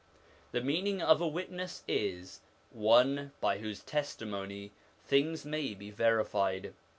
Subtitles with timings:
[0.49, 2.39] 1 The meaning of' a witness' is,
[2.71, 4.71] one by whose testimony
[5.05, 6.73] things may be verified.